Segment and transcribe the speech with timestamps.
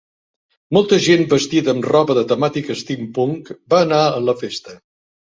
[0.75, 4.75] Molta gent vestida amb roba de temàtica steampunk va anar a la festa.